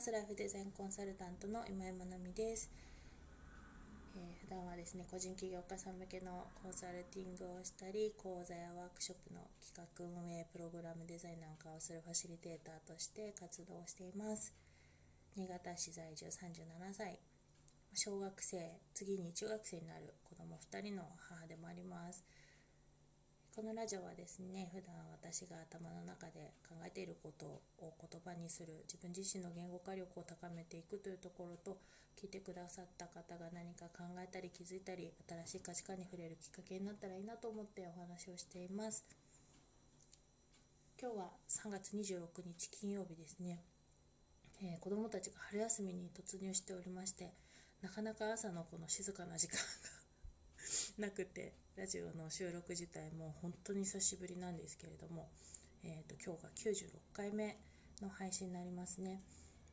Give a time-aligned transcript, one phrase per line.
[0.00, 2.72] ますライフデザインコンサルタントの今井まなみです、
[4.16, 9.84] えー、普段はですね個人起業家さん向けのコンサルティングをしたり講座やワークショップの企画
[10.24, 14.56] 運営プログラムデザインなんかをするファシリテーターとして活動しています。
[15.36, 16.32] 新潟市在住37
[16.96, 17.20] 歳。
[17.92, 18.56] 小学生
[18.96, 22.24] 次に中学生になる子供2人の母でもあります。
[23.54, 31.78] このラジオはですね普段私が頭の中で考えていることを言葉にする自分自身の言語化力を高めていくというところと
[32.16, 35.10] 聞いてくださった方が何か考えたり気づいたり
[35.46, 39.04] 新しい価値観に触れるきっかけになったらいいなと思ってお話をしています。
[41.00, 43.64] 今日は3月26日金曜日ですね、
[44.62, 47.32] えー、子どもたちが春休みに突入しておりまして
[47.80, 49.99] なかなか朝のこの静かな時間が
[50.98, 55.30] なくてラジオの収録自体も本当に久しぶりなんですけれども、
[55.82, 57.58] えーと、今日が96回目
[58.00, 59.22] の配信になりますね。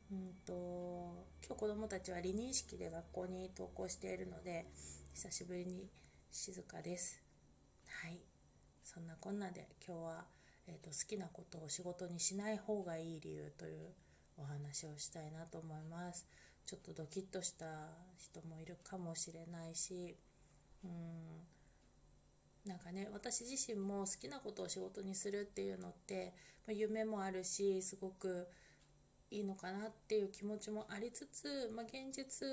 [0.09, 4.65] うんと今日子どもたちは離任式で学校に登校しているので
[5.13, 5.89] 久しぶりに
[6.31, 7.21] 静かです。
[7.87, 8.19] はい
[8.83, 10.27] そんなこんなで今日は、
[10.67, 13.93] えーと好きなことを仕事にしない方がいい理由という
[14.37, 16.25] お話をしたいなと思います。
[16.65, 17.65] ちょっとドキッとした
[18.17, 20.17] 人もいるかもしれないし
[20.83, 21.27] うん
[22.67, 26.33] なんかね私自身も好きなことを仕事にするっていうのって、
[26.67, 28.47] 夢もあるしすごく
[29.31, 32.47] いいのかなっていう気持ちもありつつ、まあ、現実、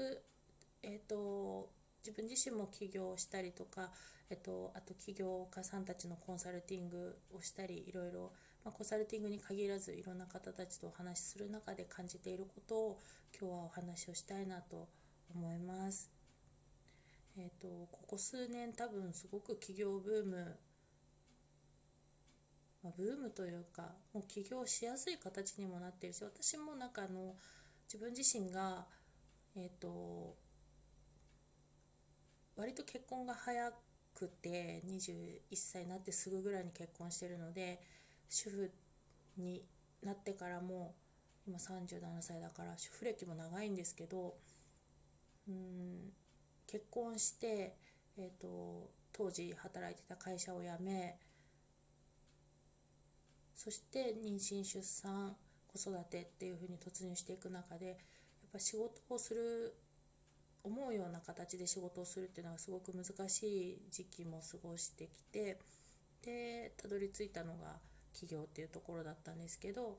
[0.83, 1.70] えーと、
[2.05, 3.91] 自分自身も起業したりとか、
[4.30, 8.33] えーと、あと起業家さんたちのコンサルティングをしたりいろいろ、
[8.64, 12.98] まあ、コンサルティングに限らずいろんな方たちとお話しする中で感じていることを
[13.39, 14.89] 今日はお話をしたいなと
[15.34, 16.23] 思います。
[17.36, 20.56] えーと、ここ数年多分すごく起業ブーム、
[22.82, 27.34] まあ、ブームというかもう起業しやすい形にもなってるし私もなんかあの
[27.92, 28.86] 自分自身が
[29.56, 30.36] えっ、ー、と
[32.56, 33.72] 割と結婚が早
[34.14, 37.80] くて21歳になってすぐぐらいに結婚してるので
[38.28, 38.70] 主婦
[39.36, 39.64] に
[40.05, 40.95] なってからも
[41.46, 44.34] 今37歳だから主婦歴も長いんですけど
[45.48, 46.12] うん
[46.74, 47.77] 結婚して、
[48.18, 51.17] えーと、当時働いてた会社を辞め
[53.55, 55.36] そして妊娠出産
[55.68, 57.96] 子育てっていうふうに突入していく中でやっ
[58.52, 59.77] ぱ仕事をする
[60.64, 65.61] 思うような形で仕事をするっていうのはすごく難しい時期も過ごしてきて
[66.24, 67.77] でたどり着いたのが
[68.13, 69.98] 起業っていうところだったんですけど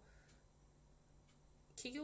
[1.77, 2.03] 起業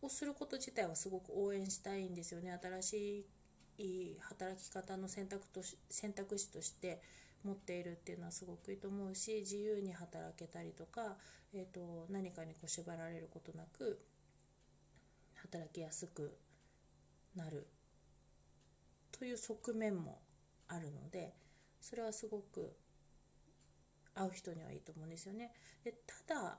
[0.00, 2.56] をすること自体はすごく応援したいんですよね。
[2.62, 3.35] 新しい
[3.78, 7.00] いい働き方の選択とし選択肢として
[7.44, 11.16] 持っているっていうのはすごくいいと思うし自由に働けたりとか、
[11.54, 14.00] えーと、何かにこう縛られることなく
[15.34, 16.36] 働きやすく
[17.36, 17.68] なる
[19.12, 20.18] という側面も
[20.68, 21.34] あるので
[21.80, 22.74] それはすごく
[24.14, 25.52] 会う人にはいいと思うんですよね。
[25.84, 25.92] で
[26.26, 26.58] ただ、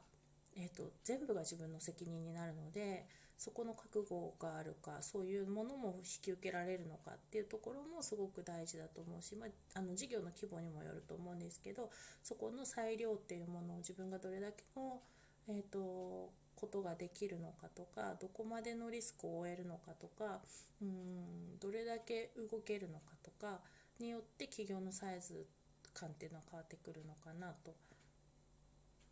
[0.55, 3.05] えーと全部が自分の責任になるので
[3.37, 11.91] そこの覚悟があるかそういうものも引き受けられるのかっていうところもすごく大事だと思うし、まあ、あの事業の規模にもよると思うんですけど
[12.23, 15.01] そこの裁量っていうものを自分がどれだけの、
[15.47, 20.41] えーと、ことができるのかとかどこまでのリスクを負えるのかとか
[20.81, 23.59] うんどれだけ動けるのかとか
[23.99, 25.45] によって企業のサイズ
[25.93, 27.75] 感っていうのは変わってくるのかなと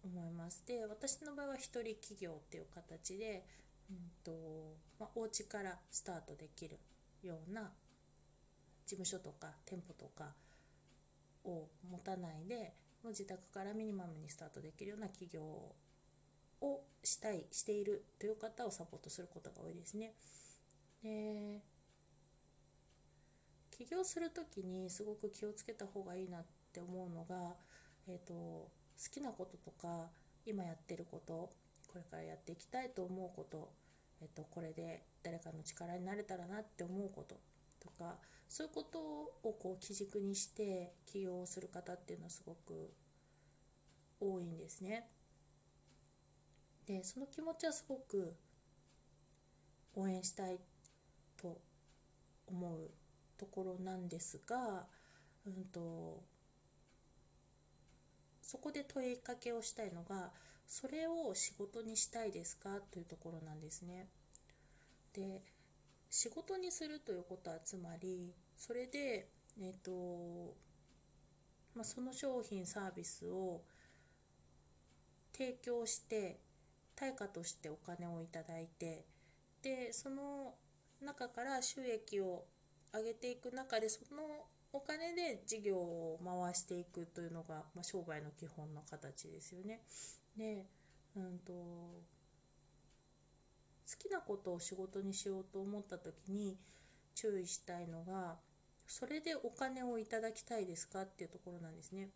[0.04, 0.64] 思います。
[0.68, 3.44] で私の場合は一人企業っていう形で
[3.90, 6.80] うんとまあ、お家からスタートできる
[7.22, 7.72] ような
[8.86, 10.34] 事務所とか店舗とか
[11.44, 20.14] を持たないでもう自宅からミニマムにスタートできるような企業をしたいしているという方をサポートすることが多いですね。
[21.04, 21.62] で
[23.72, 27.56] 起業する時にすごく気をつけた方がいいなって思うのが、
[28.08, 28.34] えーと
[28.98, 30.10] 好きなこととか
[30.46, 31.52] 今やってること
[31.88, 33.72] これからやっていきたいと思うこと、
[34.22, 37.40] えっと、これで誰かの力になれたらなって思うこと
[37.80, 38.18] とか
[38.48, 42.94] そういうことをこう基軸にして起業をする方っていうのはすごく
[44.20, 45.08] 多いんですね。
[46.86, 48.36] でその気持ちはすごく
[49.96, 50.60] 応援したい
[51.36, 51.60] と
[52.48, 52.92] 思う
[53.38, 54.86] ところなんですが、
[55.46, 56.24] うんと
[58.42, 60.32] そこで問いかけをしたいのが
[60.68, 62.80] それを仕事にしたいですか？
[62.92, 64.08] というところなんですね。
[65.14, 65.44] で
[66.10, 69.30] 仕事にするということはつまりそれで、
[69.60, 70.56] えーと
[71.74, 73.62] まあ、その商品サービスを
[75.34, 76.40] 提供して
[76.96, 79.06] 対価としてお金をいただいて
[79.62, 80.56] でその
[81.02, 82.46] 中から収益を
[82.94, 89.82] 上げていく中でそのお金で事業を回していくというのが、まあ、商売の基本の形ですよね。
[90.38, 90.66] で、
[91.16, 92.04] うんと、好
[93.98, 96.58] きなことを仕事にしようと思った時に
[97.14, 98.38] 注意したいのが
[98.88, 102.10] それでお金をいただきたいですかっていうところなんですね。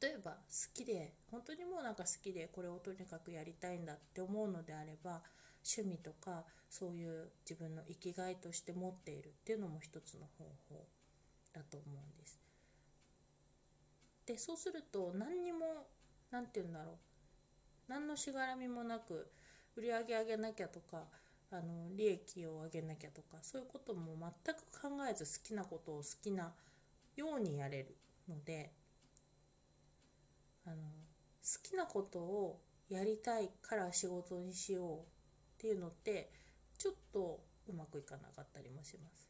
[0.00, 0.38] 例えば好
[0.74, 5.22] きで本当にもうなんか好きでこれをとにかくやりたいんだって思うのであれば
[5.64, 10.86] 趣味とかそういう自分の生きがいとして持っているっていうのも一つの方法
[11.52, 12.38] だと思うんです。
[14.26, 15.88] でそうすると何にも
[16.30, 16.94] 何て言うんだろう
[17.88, 19.30] 何のしがらみもなく
[19.76, 21.04] 売り上げ上げなきゃとか
[21.50, 26.52] あの利益を上げなきゃとかそういうことも全く考えず好きなことを好きな
[27.16, 27.96] ようにやれる
[28.28, 28.70] ので
[30.66, 32.60] あの好きなことを
[32.90, 35.02] やりたいから仕事にしようっ
[35.58, 36.30] ていうのって
[36.76, 39.28] ちょっとうまくいかなかったりもします。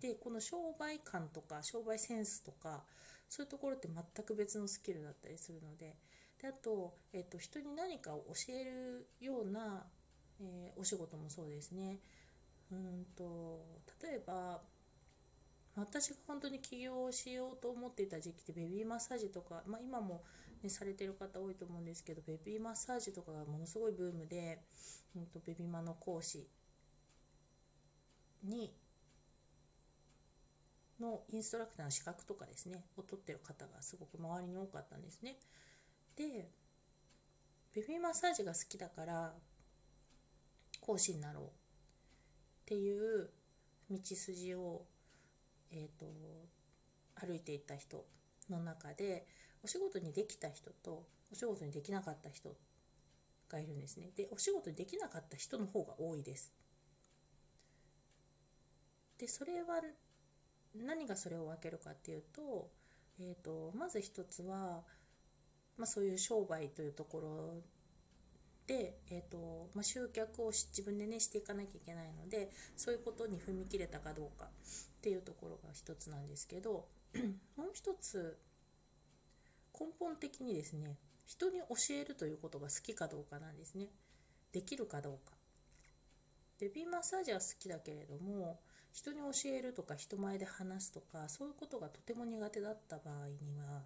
[0.00, 2.84] でこの商売感とか商売センスとか
[3.28, 5.96] そういうところって全く別のスキルだったりするので
[6.40, 9.86] であと,、えっと人に何かを教えるような、
[10.40, 12.00] えー、お仕事もそうですね。
[12.70, 13.64] うんと
[14.02, 14.60] 例えば
[15.76, 20.24] 私が本当に起業をしようと思っていた時期ってベビーマッサージとか、まあ、今も、
[20.62, 24.62] ね、されてる方多いと思うんですけどベビーマッサージとかがものすごいブームで、
[25.14, 26.48] うんと、ベビーマの講師
[28.42, 28.74] に
[31.00, 35.36] のインストラクターの資格とかですねを取ってる方がすごく周りに多かったんですね。
[36.16, 36.48] で
[37.74, 39.34] ベビーマッサージが好きだから
[40.80, 41.48] 講師になろうっ
[42.64, 43.30] ていう
[43.90, 44.82] 道筋を
[45.72, 46.06] えーと、
[47.14, 48.04] 歩いていった人
[48.50, 49.26] の中で
[49.62, 52.54] お仕事にできた人とお仕事にできなかった人
[53.50, 54.10] がいるんですね。
[54.16, 56.52] でお仕事にできなかった人の方が多いです。
[59.18, 59.80] でそれは
[60.84, 62.70] 何がそれを分けるかっていうと,、
[63.20, 64.82] えーと、まず一つは、
[65.76, 67.62] まあ、そういう商売というところ
[68.66, 74.48] で、えーとまあ、集客を自分でねしていかなきゃいけないのでそういうことに踏み切れたかどうかっ
[75.00, 76.86] ていうところが一つなんですけど
[77.56, 78.38] もう一つ
[79.78, 80.96] 根本的にですね
[81.26, 83.88] 人に教えるということが好きかどうかなんですね。
[84.52, 85.34] できるかどうか。
[86.58, 88.60] ベビーマッサージは好きだけれども
[88.96, 93.82] 人に教えるとか人前で話すとかそういうことがとても苦手だった場合には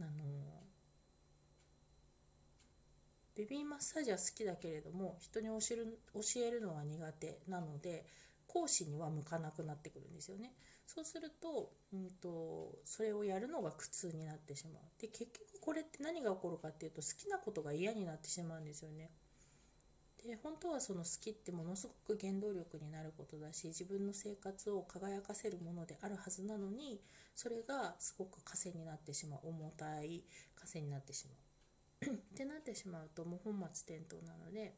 [0.00, 0.10] あの
[3.36, 8.06] ベビーマッサージは好きだけれども人に教える教えるのは苦手なので
[8.46, 10.52] 講師には向かなくなってくるんですよね。
[10.86, 14.82] そうすると,、うんと、それをやるのが苦痛になってしまう。
[15.02, 19.10] で結局これって何が起こるかっていうと好きなことが嫌になってしまうんですよね。
[20.26, 27.00] で本当はその好きってものすごく原動力になることだし自分の生活を輝かせるものであるはずなのに
[27.34, 30.24] それがすごく枷になってしまう重たい
[30.56, 34.74] 枷になってしまう ってなってしまうともう本末転倒なので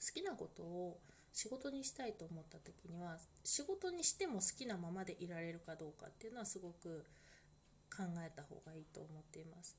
[0.00, 1.00] 好きなことを
[1.32, 7.04] 仕事にしたいと思った時には仕事にしても好きなままでいられるかどうかっていうのはすごく
[7.94, 9.76] 考えた方がいいと思っています。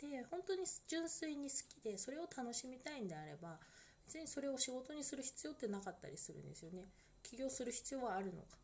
[0.00, 3.58] で本当に純粋に好きでそれを楽しみたいんであれば
[4.06, 6.86] 別にそれを仕事にする必要ってなかったりするんですよね。
[7.22, 8.58] 起業する必要はあるのか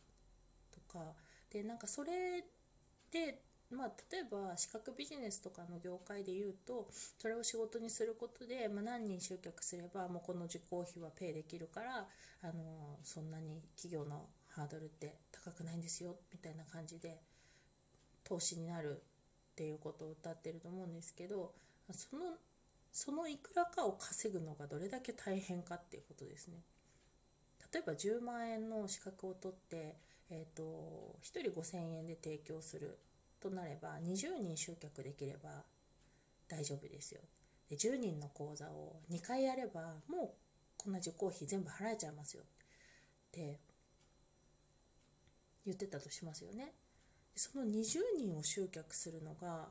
[0.72, 1.14] とか
[1.50, 2.42] でなんかそれ
[3.12, 6.88] でまあ、例えば資格ビジネスとかの業界で言うと
[7.18, 12.06] それを仕事にすることで、まあ、何人集客すればもうこの受講費はペイできるから
[12.42, 17.20] あのそんなに企業のハードルって高くないんですよみたいな感じで
[18.22, 19.02] 投資になる
[19.56, 21.54] っていうことを歌ってると思うんですけど
[21.90, 22.24] その
[22.92, 26.62] そのいくらかを稼ぐのがどれだけ大変かっていうことですね。
[27.72, 29.96] 例えば10万円の資格を取って、
[30.30, 32.98] えーと、1人5000円で提供する
[33.40, 35.64] となれば20人集客できれば
[36.48, 37.20] 大丈夫ですよ
[37.68, 40.30] で10人の講座を2回やればもう
[40.78, 42.46] こんな受講費全部払えちゃいますよっ
[43.32, 43.58] て
[45.66, 46.72] 言ってたとしますよね
[47.36, 49.68] その20人を集客するのが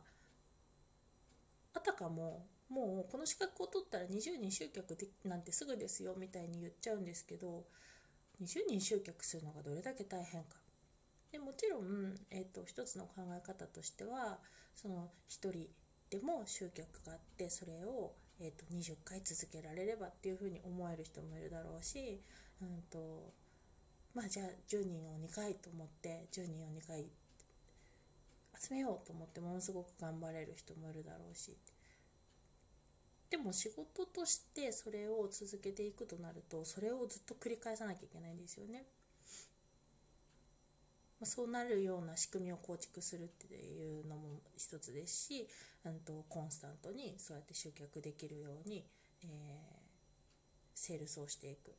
[1.74, 7.65] あたかももうこの資格を取ったら20人集客でなんてすぐですよみたいに言っちゃうんですけど
[8.41, 10.57] 20人集客するのがどれだけ大変か。
[11.31, 14.39] でもちろん、えーと、一つの考え方としては
[14.74, 15.67] その1人
[16.10, 22.22] でも集客があってそれを、えーと、20回続けられればっていうふうに思える人もいるだろうし、
[22.62, 23.34] うんと
[24.13, 27.05] まあ、じゃあ10人を2回と思って10人を2回
[28.60, 31.56] 集めようと思ってものすごく頑張れる人もいるだろうし。
[33.30, 38.86] でも仕事としてそれを続けていくとなるとそれをずっと繰り返さなきゃいけないんですよね。
[41.24, 45.48] そうなるような仕組みを構築するっていうのも一つですし、
[45.86, 48.86] うんと、コンスタントにそうやって集客できるように、
[49.24, 49.30] えー、
[50.76, 51.74] セールスをしていく。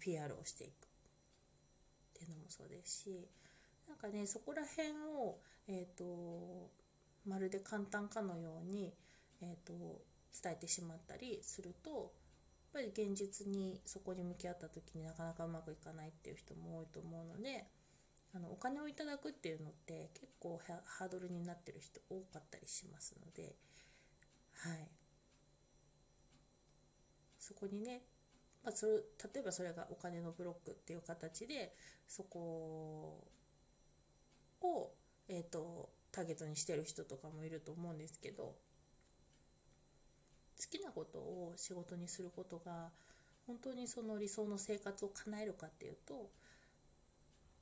[0.00, 0.70] PR をしていく。
[0.70, 0.74] っ
[2.18, 3.28] ていうのもそうですし。
[3.88, 6.70] なんかねそこら辺を、えーと、
[7.26, 8.94] まるで簡単かのように、
[9.42, 10.02] えーと
[10.40, 12.12] 伝えてしまったりすると
[12.74, 17.66] やっぱり現実にそこに向き合った時になかなかうまくいかないっていう人も多いと思うので
[18.34, 23.56] あのお金をいただくっていうのって結構ハードルになってる人多かったりしますので
[24.64, 24.88] はい。
[27.38, 28.02] そこにね、
[28.62, 28.92] まあ、それ
[29.32, 31.74] 例えばそれがお金のブロックっていう形で
[32.06, 33.24] そこ
[34.62, 34.90] を、
[35.28, 38.54] えーと、ターゲットにしてる人とかもいると思うんですけど好
[40.70, 42.90] きなことを仕事にすることが
[43.46, 46.30] 本当にその理想の生活を叶えるかっていうと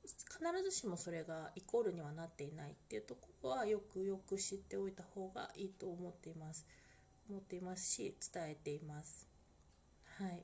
[0.07, 6.65] 必ずしもそれがイコールにはなっていないっていうところはよくよく知っておいた方がいいと思っています。
[7.29, 9.27] 思っていますし伝えています。
[10.17, 10.43] はい。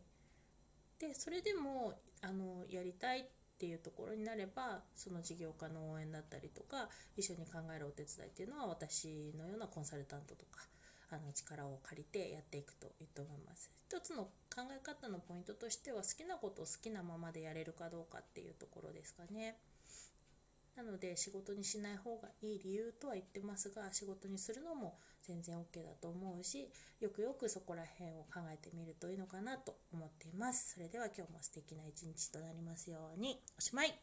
[1.00, 3.28] でそれでもあのやりたい
[3.64, 10.68] っていうところになればその事業家の応援だったりとか一緒に考えるお手伝いっていうのは私のようなコンサルタントとか
[11.12, 13.72] あの力を借りてやっていくといいと思います。
[13.88, 19.56] 一つの考え方のポイントとしては好きなことを好きなままでやれるかどうかっていうところですかね。
[20.76, 26.68] なので仕事にしない方がいい理由とは言ってますが仕事にするのも全然 OK だと思うし
[27.00, 30.74] よくよくそこら辺を考えてみるといいのかなと思っています。
[30.74, 33.94] それでは今日も素敵な一日となりますようにおしまい